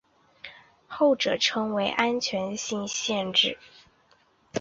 [0.87, 3.59] 后者称为安全性限制。